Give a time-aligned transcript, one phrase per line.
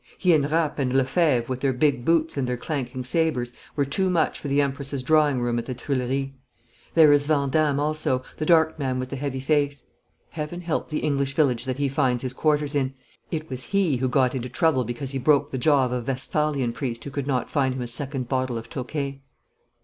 [0.17, 4.09] He and Rapp and Lefebvre, with their big boots and their clanking sabres, were too
[4.09, 6.29] much for the Empress's drawing room at the Tuileries.
[6.95, 9.85] There is Vandamme also, the dark man with the heavy face.
[10.31, 12.95] Heaven help the English village that he finds his quarters in!
[13.29, 16.73] It was he who got into trouble because he broke the jaw of a Westphalian
[16.73, 19.21] priest who could not find him a second bottle of Tokay.'